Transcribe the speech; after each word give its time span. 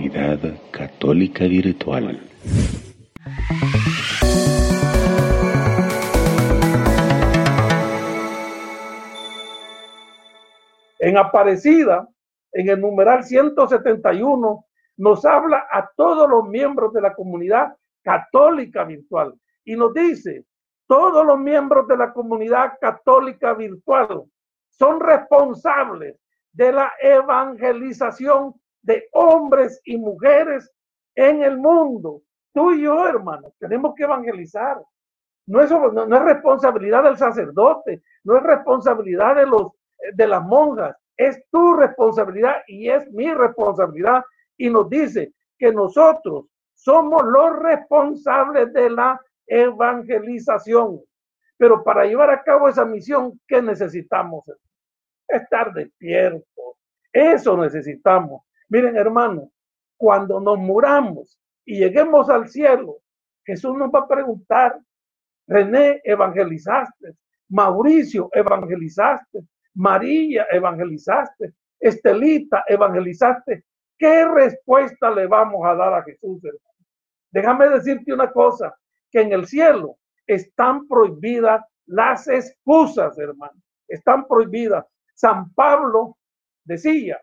Comunidad 0.00 0.40
Católica 0.70 1.44
Virtual. 1.44 2.18
En 11.00 11.18
Aparecida, 11.18 12.08
en 12.52 12.70
el 12.70 12.80
numeral 12.80 13.24
171, 13.24 14.64
nos 14.96 15.24
habla 15.26 15.66
a 15.70 15.90
todos 15.94 16.30
los 16.30 16.48
miembros 16.48 16.94
de 16.94 17.02
la 17.02 17.12
comunidad 17.12 17.76
católica 18.02 18.84
virtual 18.84 19.34
y 19.66 19.76
nos 19.76 19.92
dice, 19.92 20.46
todos 20.86 21.26
los 21.26 21.38
miembros 21.38 21.86
de 21.88 21.98
la 21.98 22.14
comunidad 22.14 22.72
católica 22.80 23.52
virtual 23.52 24.24
son 24.70 24.98
responsables 24.98 26.16
de 26.52 26.72
la 26.72 26.90
evangelización 27.02 28.54
de 28.82 29.08
hombres 29.12 29.80
y 29.84 29.96
mujeres 29.96 30.70
en 31.14 31.42
el 31.42 31.58
mundo. 31.58 32.22
Tú 32.52 32.72
y 32.72 32.82
yo, 32.82 33.06
hermano, 33.06 33.52
tenemos 33.58 33.94
que 33.94 34.04
evangelizar. 34.04 34.82
No 35.46 35.60
es, 35.60 35.70
no, 35.70 35.90
no 36.06 36.16
es 36.16 36.22
responsabilidad 36.22 37.04
del 37.04 37.16
sacerdote, 37.16 38.02
no 38.24 38.36
es 38.36 38.42
responsabilidad 38.42 39.36
de, 39.36 39.46
los, 39.46 39.72
de 40.14 40.26
las 40.26 40.42
monjas, 40.42 40.96
es 41.16 41.42
tu 41.50 41.74
responsabilidad 41.74 42.62
y 42.66 42.88
es 42.88 43.10
mi 43.12 43.32
responsabilidad. 43.32 44.24
Y 44.56 44.70
nos 44.70 44.88
dice 44.88 45.32
que 45.58 45.72
nosotros 45.72 46.46
somos 46.74 47.22
los 47.24 47.58
responsables 47.58 48.72
de 48.72 48.90
la 48.90 49.20
evangelización. 49.46 51.00
Pero 51.58 51.84
para 51.84 52.06
llevar 52.06 52.30
a 52.30 52.42
cabo 52.42 52.68
esa 52.68 52.86
misión, 52.86 53.38
¿qué 53.46 53.60
necesitamos? 53.60 54.44
Estar 55.28 55.74
despiertos. 55.74 56.44
Eso 57.12 57.56
necesitamos. 57.56 58.42
Miren, 58.70 58.96
hermano, 58.96 59.50
cuando 59.96 60.40
nos 60.40 60.56
muramos 60.56 61.38
y 61.64 61.78
lleguemos 61.78 62.30
al 62.30 62.48
cielo, 62.48 62.98
Jesús 63.44 63.76
nos 63.76 63.90
va 63.90 64.00
a 64.00 64.08
preguntar, 64.08 64.80
René, 65.46 66.00
evangelizaste, 66.04 67.16
Mauricio, 67.48 68.30
evangelizaste, 68.32 69.40
María, 69.74 70.46
evangelizaste, 70.50 71.52
Estelita, 71.80 72.62
evangelizaste. 72.68 73.64
¿Qué 73.98 74.24
respuesta 74.28 75.10
le 75.10 75.26
vamos 75.26 75.66
a 75.66 75.74
dar 75.74 75.94
a 75.94 76.02
Jesús? 76.04 76.40
Déjame 77.32 77.68
decirte 77.70 78.12
una 78.12 78.30
cosa, 78.30 78.74
que 79.10 79.22
en 79.22 79.32
el 79.32 79.46
cielo 79.46 79.96
están 80.26 80.86
prohibidas 80.86 81.64
las 81.86 82.28
excusas, 82.28 83.18
hermano. 83.18 83.60
Están 83.88 84.28
prohibidas. 84.28 84.86
San 85.14 85.52
Pablo 85.54 86.16
decía, 86.64 87.20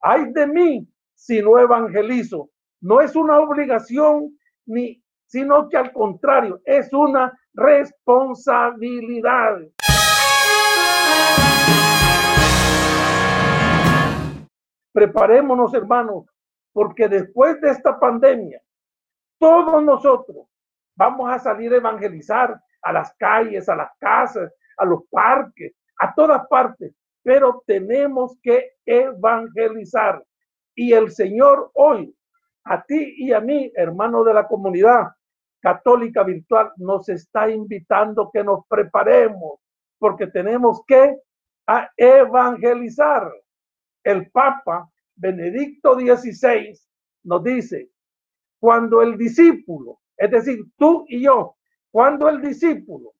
ay 0.00 0.32
de 0.32 0.46
mí 0.46 0.88
si 1.14 1.42
no 1.42 1.58
evangelizo. 1.58 2.48
No 2.80 3.00
es 3.00 3.16
una 3.16 3.40
obligación 3.40 4.38
ni, 4.66 5.02
sino 5.26 5.68
que 5.68 5.76
al 5.76 5.92
contrario, 5.92 6.60
es 6.64 6.92
una 6.92 7.36
responsabilidad. 7.54 9.58
Preparémonos, 14.92 15.74
hermanos, 15.74 16.26
porque 16.72 17.08
después 17.08 17.60
de 17.60 17.70
esta 17.70 17.98
pandemia, 17.98 18.60
todos 19.38 19.82
nosotros 19.82 20.46
vamos 20.96 21.30
a 21.30 21.38
salir 21.38 21.72
a 21.72 21.76
evangelizar 21.76 22.60
a 22.82 22.92
las 22.92 23.14
calles, 23.16 23.68
a 23.68 23.76
las 23.76 23.90
casas, 23.98 24.52
a 24.76 24.84
los 24.84 25.02
parques, 25.10 25.72
a 26.00 26.14
todas 26.14 26.46
partes, 26.48 26.94
pero 27.22 27.62
tenemos 27.66 28.38
que 28.42 28.72
evangelizar. 28.86 30.24
Y 30.74 30.92
el 30.92 31.10
Señor 31.10 31.70
hoy, 31.74 32.14
a 32.64 32.82
ti 32.84 33.14
y 33.18 33.32
a 33.32 33.40
mí, 33.40 33.72
hermano 33.74 34.24
de 34.24 34.34
la 34.34 34.46
comunidad 34.46 35.08
católica 35.60 36.22
virtual, 36.22 36.72
nos 36.76 37.08
está 37.08 37.50
invitando 37.50 38.30
que 38.32 38.44
nos 38.44 38.66
preparemos, 38.68 39.60
porque 39.98 40.28
tenemos 40.28 40.82
que 40.86 41.16
evangelizar. 41.96 43.30
El 44.04 44.30
Papa 44.30 44.88
Benedicto 45.16 45.94
XVI 45.94 46.78
nos 47.24 47.42
dice, 47.42 47.90
cuando 48.60 49.02
el 49.02 49.18
discípulo 49.18 49.98
es 50.18 50.30
decir, 50.32 50.64
tú 50.76 51.04
y 51.08 51.22
yo, 51.22 51.56
cuando 51.92 52.28
el 52.28 52.42
discípulo 52.42 53.14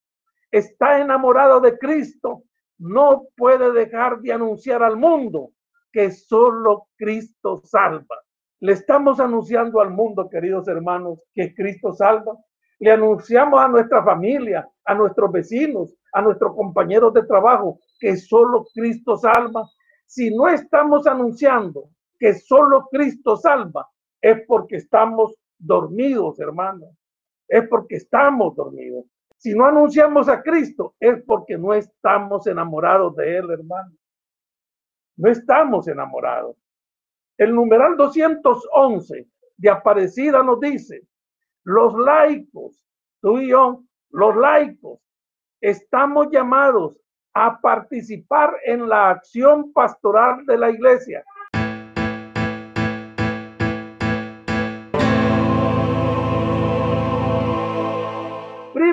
está 0.50 1.00
enamorado 1.00 1.60
de 1.60 1.78
Cristo, 1.78 2.42
no 2.78 3.26
puede 3.36 3.72
dejar 3.72 4.20
de 4.20 4.32
anunciar 4.32 4.82
al 4.82 4.96
mundo 4.96 5.50
que 5.92 6.10
solo 6.10 6.88
Cristo 6.96 7.60
salva. 7.64 8.16
Le 8.60 8.72
estamos 8.72 9.20
anunciando 9.20 9.80
al 9.80 9.90
mundo, 9.90 10.28
queridos 10.28 10.66
hermanos, 10.68 11.22
que 11.34 11.54
Cristo 11.54 11.92
salva. 11.92 12.36
Le 12.80 12.92
anunciamos 12.92 13.60
a 13.60 13.68
nuestra 13.68 14.02
familia, 14.04 14.68
a 14.84 14.94
nuestros 14.94 15.30
vecinos, 15.32 15.94
a 16.12 16.22
nuestros 16.22 16.54
compañeros 16.54 17.12
de 17.14 17.24
trabajo, 17.24 17.80
que 17.98 18.16
solo 18.16 18.66
Cristo 18.74 19.16
salva. 19.16 19.68
Si 20.06 20.34
no 20.34 20.48
estamos 20.48 21.06
anunciando 21.06 21.90
que 22.18 22.34
solo 22.34 22.88
Cristo 22.90 23.36
salva, 23.36 23.88
es 24.20 24.44
porque 24.46 24.76
estamos 24.76 25.34
dormidos, 25.58 26.38
hermanos. 26.40 26.90
Es 27.46 27.66
porque 27.68 27.96
estamos 27.96 28.54
dormidos. 28.56 29.04
Si 29.38 29.54
no 29.54 29.66
anunciamos 29.66 30.28
a 30.28 30.42
Cristo, 30.42 30.94
es 30.98 31.22
porque 31.24 31.56
no 31.56 31.72
estamos 31.72 32.46
enamorados 32.46 33.14
de 33.16 33.38
Él, 33.38 33.50
hermano. 33.50 33.92
No 35.16 35.30
estamos 35.30 35.86
enamorados. 35.86 36.56
El 37.36 37.54
numeral 37.54 37.96
211 37.96 39.28
de 39.56 39.70
Aparecida 39.70 40.42
nos 40.42 40.58
dice, 40.58 41.06
los 41.62 41.94
laicos, 41.94 42.84
tú 43.20 43.38
y 43.38 43.50
yo, 43.50 43.84
los 44.10 44.36
laicos, 44.36 45.00
estamos 45.60 46.28
llamados 46.32 46.96
a 47.32 47.60
participar 47.60 48.54
en 48.64 48.88
la 48.88 49.10
acción 49.10 49.72
pastoral 49.72 50.44
de 50.46 50.58
la 50.58 50.70
iglesia 50.70 51.24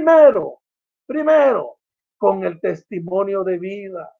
Primero, 0.05 0.59
primero, 1.07 1.77
con 2.16 2.43
el 2.43 2.61
testimonio 2.61 3.43
de 3.43 3.57
vida. 3.57 4.13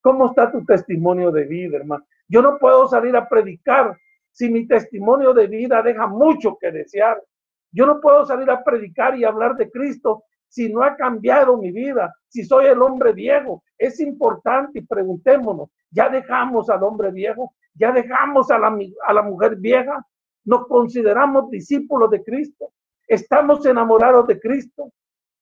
¿Cómo 0.00 0.26
está 0.26 0.50
tu 0.50 0.64
testimonio 0.64 1.30
de 1.30 1.44
vida, 1.44 1.76
hermano? 1.76 2.04
Yo 2.26 2.42
no 2.42 2.58
puedo 2.58 2.88
salir 2.88 3.14
a 3.14 3.28
predicar 3.28 3.96
si 4.32 4.50
mi 4.50 4.66
testimonio 4.66 5.32
de 5.32 5.46
vida 5.46 5.80
deja 5.80 6.08
mucho 6.08 6.58
que 6.60 6.72
desear. 6.72 7.22
Yo 7.70 7.86
no 7.86 8.00
puedo 8.00 8.26
salir 8.26 8.50
a 8.50 8.64
predicar 8.64 9.16
y 9.16 9.22
hablar 9.22 9.54
de 9.54 9.70
Cristo 9.70 10.24
si 10.48 10.72
no 10.72 10.82
ha 10.82 10.96
cambiado 10.96 11.56
mi 11.56 11.70
vida, 11.70 12.12
si 12.26 12.44
soy 12.44 12.66
el 12.66 12.82
hombre 12.82 13.12
viejo. 13.12 13.62
Es 13.78 14.00
importante 14.00 14.82
preguntémonos, 14.82 15.68
¿ya 15.92 16.08
dejamos 16.08 16.68
al 16.68 16.82
hombre 16.82 17.12
viejo? 17.12 17.54
¿Ya 17.74 17.92
dejamos 17.92 18.50
a 18.50 18.58
la, 18.58 18.76
a 19.06 19.12
la 19.12 19.22
mujer 19.22 19.54
vieja? 19.54 20.04
¿Nos 20.44 20.66
consideramos 20.66 21.48
discípulos 21.48 22.10
de 22.10 22.24
Cristo? 22.24 22.72
¿Estamos 23.06 23.64
enamorados 23.64 24.26
de 24.26 24.40
Cristo? 24.40 24.90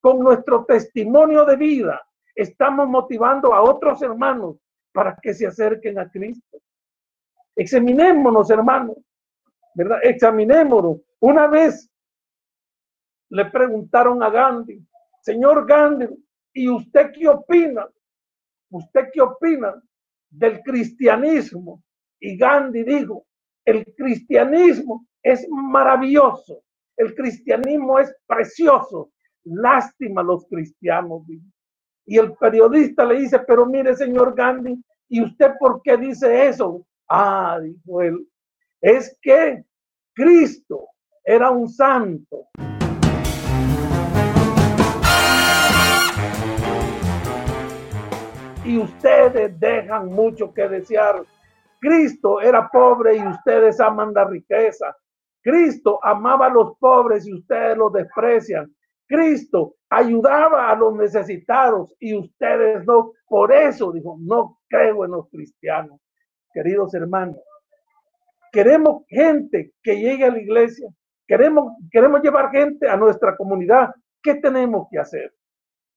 Con 0.00 0.20
nuestro 0.20 0.64
testimonio 0.64 1.44
de 1.44 1.56
vida, 1.56 2.00
estamos 2.34 2.88
motivando 2.88 3.54
a 3.54 3.62
otros 3.62 4.00
hermanos 4.02 4.56
para 4.92 5.16
que 5.20 5.34
se 5.34 5.46
acerquen 5.46 5.98
a 5.98 6.10
Cristo. 6.10 6.58
Examinémonos, 7.54 8.50
hermanos, 8.50 8.96
¿verdad? 9.74 9.98
Examinémonos. 10.02 10.98
Una 11.20 11.46
vez 11.46 11.90
le 13.28 13.44
preguntaron 13.46 14.22
a 14.22 14.30
Gandhi, 14.30 14.84
señor 15.22 15.66
Gandhi, 15.66 16.06
¿y 16.52 16.68
usted 16.68 17.12
qué 17.12 17.28
opina? 17.28 17.86
¿Usted 18.70 19.10
qué 19.12 19.20
opina 19.20 19.80
del 20.30 20.60
cristianismo? 20.62 21.82
Y 22.18 22.36
Gandhi 22.36 22.82
dijo, 22.84 23.26
el 23.64 23.84
cristianismo 23.94 25.06
es 25.22 25.46
maravilloso, 25.50 26.62
el 26.96 27.14
cristianismo 27.14 27.98
es 27.98 28.14
precioso, 28.26 29.10
Lástima 29.44 30.20
a 30.20 30.24
los 30.24 30.46
cristianos. 30.46 31.22
Y 32.06 32.18
el 32.18 32.34
periodista 32.34 33.04
le 33.04 33.20
dice, 33.20 33.38
pero 33.40 33.66
mire, 33.66 33.94
señor 33.94 34.34
Gandhi, 34.34 34.82
¿y 35.08 35.22
usted 35.22 35.52
por 35.58 35.80
qué 35.82 35.96
dice 35.96 36.48
eso? 36.48 36.86
Ah, 37.08 37.58
dijo 37.62 38.02
él, 38.02 38.26
es 38.80 39.16
que 39.20 39.64
Cristo 40.14 40.88
era 41.24 41.50
un 41.50 41.68
santo. 41.68 42.46
Y 48.64 48.78
ustedes 48.78 49.58
dejan 49.58 50.06
mucho 50.08 50.52
que 50.52 50.68
desear. 50.68 51.24
Cristo 51.80 52.40
era 52.40 52.68
pobre 52.68 53.16
y 53.16 53.26
ustedes 53.26 53.80
aman 53.80 54.12
la 54.14 54.24
riqueza. 54.24 54.94
Cristo 55.42 55.98
amaba 56.02 56.46
a 56.46 56.50
los 56.50 56.76
pobres 56.78 57.26
y 57.26 57.34
ustedes 57.34 57.76
los 57.76 57.92
desprecian. 57.92 58.72
Cristo 59.10 59.74
ayudaba 59.90 60.70
a 60.70 60.76
los 60.76 60.94
necesitados 60.94 61.92
y 61.98 62.16
ustedes 62.16 62.86
no. 62.86 63.12
Por 63.26 63.52
eso 63.52 63.90
dijo, 63.90 64.16
no 64.20 64.60
creo 64.68 65.04
en 65.04 65.10
los 65.10 65.28
cristianos. 65.28 66.00
Queridos 66.52 66.94
hermanos, 66.94 67.36
Queremos 68.52 69.04
gente 69.08 69.72
que 69.82 69.96
llegue 69.96 70.24
a 70.24 70.30
la 70.30 70.40
iglesia. 70.40 70.88
Queremos, 71.26 71.74
queremos 71.90 72.20
llevar 72.20 72.50
gente 72.50 72.88
a 72.88 72.96
nuestra 72.96 73.36
comunidad. 73.36 73.94
¿Qué 74.22 74.34
tenemos 74.34 74.88
que 74.90 74.98
hacer? 74.98 75.32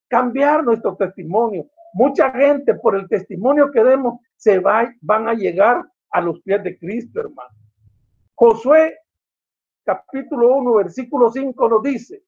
Cambiar 0.08 0.64
nuestro 0.64 0.96
testimonio. 0.96 1.68
Mucha 1.94 2.32
gente 2.32 2.76
por 2.76 2.96
el 2.96 3.08
testimonio 3.08 3.72
que 3.72 3.84
demos 3.84 4.20
se 4.36 4.60
va, 4.60 4.92
van 5.02 5.28
a 5.28 5.34
llegar 5.34 5.84
a 6.12 6.22
los 6.22 6.40
pies 6.42 6.64
de 6.64 6.78
Cristo, 6.78 7.22
hermano. 7.22 7.56
Josué 8.36 9.00
capítulo 9.84 10.56
1, 10.58 10.74
versículo 10.76 11.32
5 11.32 11.70
nos 11.70 11.84
dice, 11.84 12.24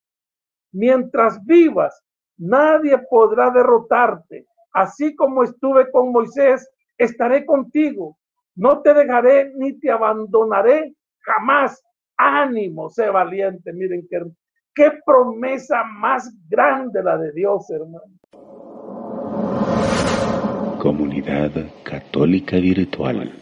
mientras 0.76 1.44
vivas, 1.46 2.04
nadie 2.38 2.98
podrá 3.10 3.50
derrotarte. 3.50 4.46
Así 4.74 5.16
como 5.16 5.44
estuve 5.44 5.90
con 5.90 6.12
Moisés, 6.12 6.70
estaré 6.98 7.46
contigo. 7.46 8.18
No 8.56 8.82
te 8.82 8.94
dejaré 8.94 9.52
ni 9.56 9.80
te 9.80 9.90
abandonaré 9.90 10.94
jamás. 11.22 11.82
Ánimo, 12.18 12.90
sé 12.90 13.10
valiente. 13.10 13.74
Miren 13.74 14.08
qué, 14.74 14.92
promesa 15.06 15.84
más 15.84 16.34
grande 16.50 17.02
la 17.04 17.18
de 17.18 17.32
Dios, 17.32 17.70
hermano. 17.70 18.14
Comunidad 20.80 21.52
Católica 21.84 22.58
Virtual. 22.58 23.34